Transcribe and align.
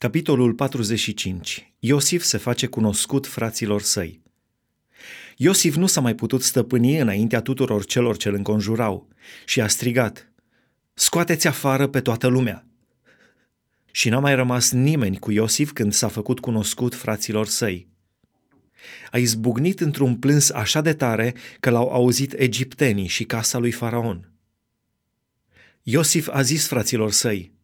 Capitolul 0.00 0.54
45. 0.54 1.72
Iosif 1.78 2.22
se 2.22 2.38
face 2.38 2.66
cunoscut 2.66 3.26
fraților 3.26 3.82
săi. 3.82 4.22
Iosif 5.36 5.74
nu 5.74 5.86
s-a 5.86 6.00
mai 6.00 6.14
putut 6.14 6.42
stăpâni 6.42 6.98
înaintea 6.98 7.40
tuturor 7.40 7.84
celor 7.84 8.16
ce 8.16 8.28
îl 8.28 8.34
înconjurau 8.34 9.08
și 9.44 9.60
a 9.60 9.68
strigat, 9.68 10.32
Scoateți 10.94 11.46
afară 11.46 11.86
pe 11.86 12.00
toată 12.00 12.26
lumea! 12.26 12.66
Și 13.90 14.08
n-a 14.08 14.18
mai 14.18 14.34
rămas 14.34 14.70
nimeni 14.70 15.18
cu 15.18 15.30
Iosif 15.30 15.72
când 15.72 15.92
s-a 15.92 16.08
făcut 16.08 16.40
cunoscut 16.40 16.94
fraților 16.94 17.46
săi. 17.46 17.88
A 19.10 19.18
izbucnit 19.18 19.80
într-un 19.80 20.16
plâns 20.16 20.50
așa 20.50 20.80
de 20.80 20.92
tare 20.92 21.34
că 21.60 21.70
l-au 21.70 21.88
auzit 21.88 22.32
egiptenii 22.32 23.06
și 23.06 23.24
casa 23.24 23.58
lui 23.58 23.70
Faraon. 23.70 24.32
Iosif 25.82 26.28
a 26.28 26.42
zis 26.42 26.66
fraților 26.66 27.10
săi, 27.10 27.58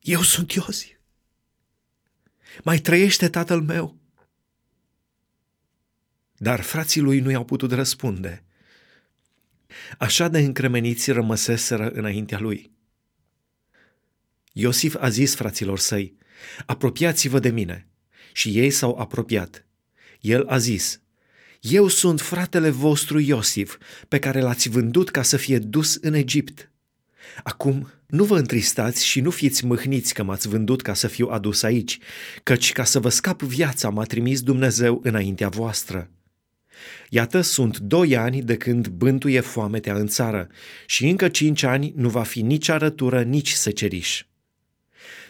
eu 0.00 0.22
sunt 0.22 0.52
Iosif. 0.52 0.96
Mai 2.64 2.78
trăiește 2.78 3.28
tatăl 3.28 3.60
meu? 3.60 3.98
Dar 6.36 6.60
frații 6.60 7.00
lui 7.00 7.20
nu 7.20 7.30
i-au 7.30 7.44
putut 7.44 7.72
răspunde. 7.72 8.44
Așa 9.98 10.28
de 10.28 10.38
încremeniți 10.38 11.10
rămăseseră 11.10 11.90
înaintea 11.90 12.38
lui. 12.38 12.72
Iosif 14.52 14.96
a 14.98 15.08
zis 15.08 15.34
fraților 15.34 15.78
săi, 15.78 16.16
apropiați-vă 16.66 17.38
de 17.38 17.50
mine. 17.50 17.88
Și 18.32 18.58
ei 18.58 18.70
s-au 18.70 18.96
apropiat. 18.96 19.66
El 20.20 20.46
a 20.46 20.58
zis, 20.58 21.00
eu 21.60 21.88
sunt 21.88 22.20
fratele 22.20 22.70
vostru 22.70 23.18
Iosif, 23.18 23.78
pe 24.08 24.18
care 24.18 24.40
l-ați 24.40 24.68
vândut 24.68 25.10
ca 25.10 25.22
să 25.22 25.36
fie 25.36 25.58
dus 25.58 25.94
în 25.94 26.14
Egipt. 26.14 26.69
Acum 27.42 27.90
nu 28.06 28.24
vă 28.24 28.38
întristați 28.38 29.06
și 29.06 29.20
nu 29.20 29.30
fiți 29.30 29.64
mâhniți 29.64 30.14
că 30.14 30.22
m-ați 30.22 30.48
vândut 30.48 30.82
ca 30.82 30.94
să 30.94 31.06
fiu 31.06 31.28
adus 31.30 31.62
aici, 31.62 31.98
căci 32.42 32.72
ca 32.72 32.84
să 32.84 32.98
vă 32.98 33.08
scap 33.08 33.42
viața 33.42 33.88
m-a 33.88 34.04
trimis 34.04 34.42
Dumnezeu 34.42 35.00
înaintea 35.02 35.48
voastră. 35.48 36.10
Iată, 37.08 37.40
sunt 37.40 37.78
doi 37.78 38.16
ani 38.16 38.42
de 38.42 38.56
când 38.56 38.88
bântuie 38.88 39.40
foametea 39.40 39.94
în 39.94 40.06
țară 40.06 40.48
și 40.86 41.08
încă 41.08 41.28
cinci 41.28 41.62
ani 41.62 41.92
nu 41.96 42.08
va 42.08 42.22
fi 42.22 42.42
nici 42.42 42.68
arătură, 42.68 43.22
nici 43.22 43.50
seceriș. 43.50 44.24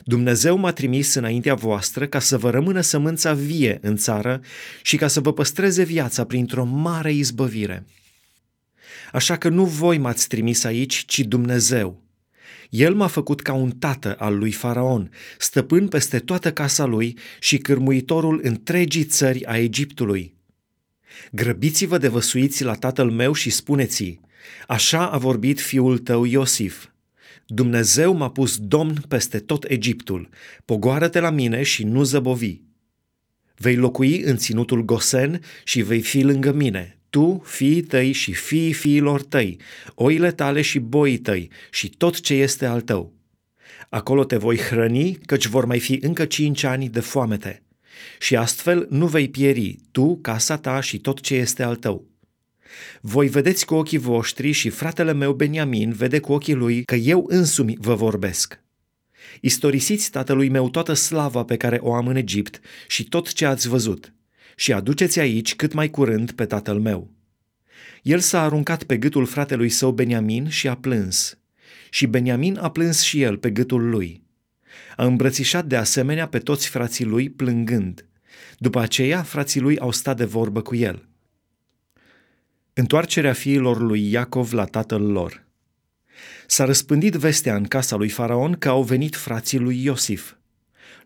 Dumnezeu 0.05 0.56
m-a 0.56 0.73
trimis 0.73 1.15
înaintea 1.15 1.55
voastră 1.55 2.06
ca 2.06 2.19
să 2.19 2.39
vă 2.39 2.51
rămână 2.51 2.81
sămânța 2.81 3.33
vie 3.33 3.78
în 3.83 3.97
țară 3.97 4.41
și 4.83 4.97
ca 4.97 5.06
să 5.06 5.21
vă 5.21 5.33
păstreze 5.33 5.83
viața 5.83 6.25
printr-o 6.25 6.65
mare 6.65 7.12
izbăvire. 7.12 7.87
Așa 9.12 9.36
că 9.36 9.48
nu 9.48 9.64
voi 9.64 9.98
m-ați 9.98 10.28
trimis 10.28 10.64
aici, 10.64 11.05
ci 11.06 11.20
Dumnezeu. 11.20 12.03
El 12.70 12.94
m-a 12.94 13.06
făcut 13.06 13.41
ca 13.41 13.53
un 13.53 13.70
tată 13.70 14.14
al 14.19 14.39
lui 14.39 14.53
Faraon, 14.53 15.11
stăpân 15.39 15.89
peste 15.89 16.19
toată 16.19 16.53
casa 16.53 16.84
lui 16.84 17.19
și 17.41 17.58
cârmuitorul 17.58 18.41
întregii 18.42 19.05
țări 19.05 19.47
a 19.47 19.58
Egiptului. 19.58 20.34
Grăbiți-vă 21.33 21.98
de 21.98 22.08
văsuiți 22.08 22.64
la 22.64 22.75
tatăl 22.75 23.11
meu 23.11 23.33
și 23.33 23.50
spuneți 23.50 24.20
așa 24.66 25.08
a 25.08 25.19
vorbit 25.19 25.61
fiul 25.61 25.98
tău 25.98 26.25
Iosif. 26.25 26.86
Dumnezeu 27.47 28.12
m-a 28.16 28.31
pus 28.31 28.58
domn 28.58 29.05
peste 29.08 29.38
tot 29.38 29.64
Egiptul, 29.64 30.28
pogoară-te 30.64 31.20
la 31.20 31.31
mine 31.31 31.62
și 31.62 31.84
nu 31.84 32.03
zăbovi. 32.03 32.61
Vei 33.56 33.77
locui 33.77 34.20
în 34.20 34.36
ținutul 34.36 34.84
Gosen 34.84 35.41
și 35.64 35.83
vei 35.83 36.00
fi 36.00 36.22
lângă 36.22 36.53
mine, 36.53 37.00
tu, 37.11 37.42
fiii 37.44 37.83
tăi 37.83 38.12
și 38.12 38.33
fiii 38.33 38.72
fiilor 38.72 39.22
tăi, 39.22 39.58
oile 39.94 40.33
tale 40.33 40.62
și 40.62 40.78
boii 40.78 41.19
tăi 41.19 41.50
și 41.70 41.89
tot 41.89 42.20
ce 42.20 42.34
este 42.34 42.66
al 42.66 42.80
tău. 42.80 43.12
Acolo 43.89 44.25
te 44.25 44.36
voi 44.36 44.58
hrăni, 44.58 45.14
căci 45.27 45.47
vor 45.47 45.64
mai 45.64 45.81
fi 45.81 45.98
încă 46.03 46.25
cinci 46.25 46.62
ani 46.62 46.88
de 46.88 47.00
foamete. 47.00 47.62
Și 48.19 48.36
astfel 48.36 48.86
nu 48.91 49.06
vei 49.06 49.28
pieri, 49.28 49.78
tu, 49.91 50.19
casa 50.22 50.56
ta 50.56 50.81
și 50.81 50.98
tot 50.98 51.20
ce 51.20 51.34
este 51.34 51.62
al 51.62 51.77
tău. 51.77 52.08
Voi 53.00 53.28
vedeți 53.28 53.66
cu 53.66 53.75
ochii 53.75 53.99
voștri 53.99 54.50
și 54.50 54.69
fratele 54.69 55.12
meu 55.12 55.32
Beniamin 55.32 55.93
vede 55.93 56.19
cu 56.19 56.32
ochii 56.32 56.54
lui 56.54 56.84
că 56.84 56.94
eu 56.94 57.25
însumi 57.28 57.76
vă 57.78 57.94
vorbesc. 57.94 58.60
Istorisiți 59.41 60.10
tatălui 60.10 60.49
meu 60.49 60.70
toată 60.70 60.93
slava 60.93 61.44
pe 61.44 61.56
care 61.56 61.78
o 61.82 61.94
am 61.94 62.06
în 62.06 62.16
Egipt 62.16 62.60
și 62.87 63.04
tot 63.04 63.32
ce 63.32 63.47
ați 63.47 63.69
văzut 63.69 64.12
și 64.60 64.72
aduceți 64.72 65.19
aici 65.19 65.54
cât 65.54 65.72
mai 65.72 65.91
curând 65.91 66.31
pe 66.31 66.47
tatăl 66.47 66.78
meu. 66.78 67.10
El 68.03 68.19
s-a 68.19 68.43
aruncat 68.43 68.82
pe 68.82 68.97
gâtul 68.97 69.26
fratelui 69.26 69.69
său 69.69 69.93
Beniamin 69.93 70.48
și 70.48 70.69
a 70.69 70.75
plâns. 70.75 71.38
Și 71.91 72.06
Beniamin 72.06 72.59
a 72.59 72.70
plâns 72.70 73.03
și 73.03 73.22
el 73.22 73.37
pe 73.37 73.50
gâtul 73.50 73.88
lui. 73.88 74.22
A 74.97 75.04
îmbrățișat 75.04 75.66
de 75.66 75.76
asemenea 75.76 76.26
pe 76.26 76.38
toți 76.38 76.69
frații 76.69 77.04
lui 77.04 77.31
plângând. 77.31 78.06
După 78.59 78.81
aceea, 78.81 79.22
frații 79.22 79.60
lui 79.60 79.78
au 79.78 79.93
stat 79.93 80.16
de 80.16 80.25
vorbă 80.25 80.62
cu 80.62 80.75
el. 80.75 81.09
Întoarcerea 82.72 83.32
fiilor 83.32 83.81
lui 83.81 84.10
Iacov 84.10 84.53
la 84.53 84.65
tatăl 84.65 85.03
lor. 85.03 85.47
S-a 86.47 86.65
răspândit 86.65 87.15
vestea 87.15 87.56
în 87.56 87.65
casa 87.65 87.97
lui 87.97 88.09
Faraon 88.09 88.53
că 88.53 88.69
au 88.69 88.82
venit 88.82 89.16
frații 89.16 89.59
lui 89.59 89.84
Iosif. 89.84 90.34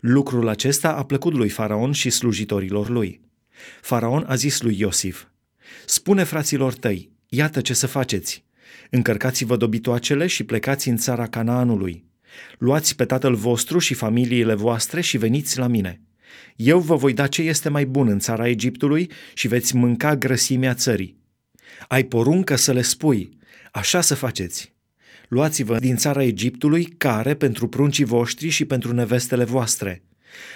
Lucrul 0.00 0.48
acesta 0.48 0.93
a 0.93 1.04
plăcut 1.04 1.32
lui 1.32 1.48
Faraon 1.48 1.93
și 1.93 2.10
slujitorilor 2.10 2.88
lui. 2.88 3.24
Faraon 3.81 4.25
a 4.28 4.34
zis 4.34 4.60
lui 4.60 4.78
Iosif, 4.78 5.25
Spune 5.87 6.25
fraților 6.25 6.75
tăi, 6.75 7.10
iată 7.28 7.60
ce 7.60 7.75
să 7.75 7.87
faceți. 7.87 8.44
Încărcați-vă 8.91 9.56
dobitoacele 9.56 10.26
și 10.26 10.44
plecați 10.44 10.88
în 10.88 10.97
țara 10.97 11.26
Canaanului. 11.26 12.04
Luați 12.59 12.97
pe 12.97 13.04
tatăl 13.04 13.34
vostru 13.34 13.78
și 13.78 13.94
familiile 13.94 14.54
voastre 14.54 15.00
și 15.00 15.19
veniți 15.19 15.59
la 15.59 15.66
mine. 15.66 16.00
Eu 16.56 16.78
vă 16.81 16.97
voi 16.97 17.12
da 17.12 17.26
ce 17.26 17.43
este 17.43 17.69
mai 17.69 17.87
bun 17.87 18.09
în 18.09 18.19
țara 18.19 18.48
Egiptului 18.48 19.10
și 19.34 19.48
veți 19.48 19.76
mânca 19.76 20.16
grăsimea 20.16 20.75
țării. 20.75 21.19
Ai 21.88 22.04
poruncă 22.04 22.56
să 22.56 22.72
le 22.72 22.82
spui, 22.82 23.38
așa 23.72 24.00
să 24.00 24.14
faceți. 24.14 24.72
Luați-vă 25.28 25.78
din 25.78 25.97
țara 25.97 26.22
Egiptului 26.22 26.84
care 26.84 27.34
pentru 27.34 27.69
pruncii 27.69 28.04
voștri 28.04 28.48
și 28.48 28.64
pentru 28.64 28.94
nevestele 28.94 29.44
voastre. 29.44 30.03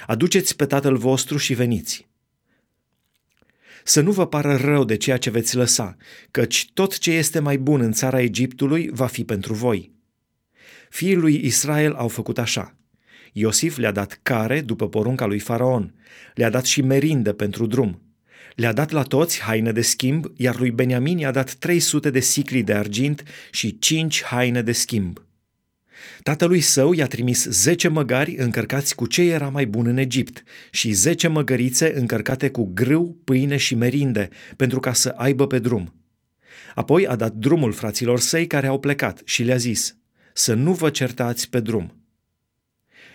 Aduceți 0.06 0.56
pe 0.56 0.66
tatăl 0.66 0.96
vostru 0.96 1.36
și 1.36 1.54
veniți. 1.54 2.08
Să 3.84 4.00
nu 4.00 4.12
vă 4.12 4.26
pară 4.26 4.56
rău 4.56 4.84
de 4.84 4.96
ceea 4.96 5.16
ce 5.16 5.30
veți 5.30 5.56
lăsa, 5.56 5.96
căci 6.30 6.70
tot 6.74 6.98
ce 6.98 7.10
este 7.10 7.38
mai 7.38 7.58
bun 7.58 7.80
în 7.80 7.92
țara 7.92 8.20
Egiptului 8.20 8.90
va 8.92 9.06
fi 9.06 9.24
pentru 9.24 9.54
voi. 9.54 9.92
Fiii 10.90 11.14
lui 11.14 11.40
Israel 11.44 11.94
au 11.94 12.08
făcut 12.08 12.38
așa. 12.38 12.76
Iosif 13.32 13.76
le-a 13.76 13.92
dat 13.92 14.18
care 14.22 14.60
după 14.60 14.88
porunca 14.88 15.26
lui 15.26 15.38
Faraon, 15.38 15.94
le-a 16.34 16.50
dat 16.50 16.64
și 16.64 16.82
merindă 16.82 17.32
pentru 17.32 17.66
drum. 17.66 18.02
Le-a 18.54 18.72
dat 18.72 18.90
la 18.90 19.02
toți 19.02 19.40
haine 19.40 19.72
de 19.72 19.80
schimb, 19.80 20.26
iar 20.36 20.58
lui 20.58 20.70
Beniamin 20.70 21.18
i-a 21.18 21.30
dat 21.30 21.52
300 21.52 22.10
de 22.10 22.20
sicli 22.20 22.62
de 22.62 22.72
argint 22.72 23.22
și 23.50 23.78
5 23.78 24.22
haine 24.22 24.62
de 24.62 24.72
schimb. 24.72 25.27
Tatălui 26.22 26.60
său 26.60 26.92
i-a 26.92 27.06
trimis 27.06 27.44
zece 27.44 27.88
măgari 27.88 28.34
încărcați 28.36 28.94
cu 28.94 29.06
ce 29.06 29.22
era 29.22 29.48
mai 29.48 29.66
bun 29.66 29.86
în 29.86 29.96
Egipt 29.96 30.42
și 30.70 30.92
zece 30.92 31.28
măgărițe 31.28 31.98
încărcate 31.98 32.50
cu 32.50 32.70
grâu, 32.74 33.20
pâine 33.24 33.56
și 33.56 33.74
merinde, 33.74 34.28
pentru 34.56 34.80
ca 34.80 34.92
să 34.92 35.08
aibă 35.08 35.46
pe 35.46 35.58
drum. 35.58 35.94
Apoi 36.74 37.06
a 37.06 37.16
dat 37.16 37.32
drumul 37.32 37.72
fraților 37.72 38.20
săi 38.20 38.46
care 38.46 38.66
au 38.66 38.78
plecat 38.78 39.20
și 39.24 39.42
le-a 39.42 39.56
zis, 39.56 39.96
să 40.32 40.54
nu 40.54 40.72
vă 40.72 40.90
certați 40.90 41.50
pe 41.50 41.60
drum. 41.60 41.92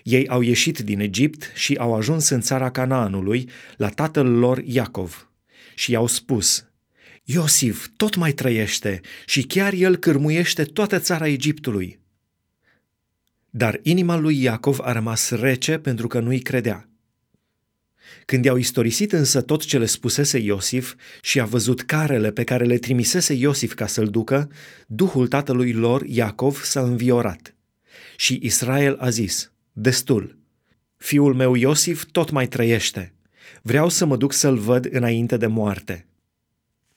Ei 0.03 0.27
au 0.27 0.41
ieșit 0.41 0.79
din 0.79 0.99
Egipt 0.99 1.51
și 1.55 1.75
au 1.75 1.95
ajuns 1.95 2.29
în 2.29 2.41
țara 2.41 2.71
Canaanului, 2.71 3.49
la 3.77 3.89
tatăl 3.89 4.27
lor 4.27 4.61
Iacov. 4.65 5.29
Și 5.75 5.91
i-au 5.91 6.07
spus, 6.07 6.65
Iosif 7.23 7.87
tot 7.95 8.15
mai 8.15 8.31
trăiește 8.31 9.01
și 9.25 9.43
chiar 9.43 9.73
el 9.73 9.95
cârmuiește 9.95 10.63
toată 10.63 10.99
țara 10.99 11.27
Egiptului. 11.27 11.99
Dar 13.55 13.79
inima 13.83 14.15
lui 14.15 14.41
Iacov 14.41 14.79
a 14.81 14.91
rămas 14.91 15.29
rece 15.29 15.77
pentru 15.77 16.07
că 16.07 16.19
nu-i 16.19 16.39
credea. 16.39 16.89
Când 18.25 18.45
i-au 18.45 18.57
istorisit 18.57 19.11
însă 19.11 19.41
tot 19.41 19.65
ce 19.65 19.77
le 19.77 19.85
spusese 19.85 20.37
Iosif 20.37 20.95
și 21.21 21.39
a 21.39 21.45
văzut 21.45 21.81
carele 21.81 22.31
pe 22.31 22.43
care 22.43 22.63
le 22.63 22.77
trimisese 22.77 23.33
Iosif 23.33 23.73
ca 23.73 23.87
să-l 23.87 24.07
ducă, 24.07 24.49
duhul 24.87 25.27
tatălui 25.27 25.73
lor, 25.73 26.03
Iacov, 26.05 26.61
s-a 26.63 26.81
înviorat. 26.81 27.55
Și 28.15 28.39
Israel 28.41 28.97
a 28.99 29.09
zis, 29.09 29.51
destul, 29.71 30.37
fiul 30.97 31.33
meu 31.33 31.55
Iosif 31.55 32.05
tot 32.11 32.29
mai 32.29 32.47
trăiește, 32.47 33.13
vreau 33.61 33.89
să 33.89 34.05
mă 34.05 34.17
duc 34.17 34.33
să-l 34.33 34.57
văd 34.57 34.87
înainte 34.91 35.37
de 35.37 35.47
moarte. 35.47 36.07